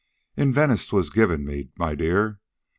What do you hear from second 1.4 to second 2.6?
me, my dear.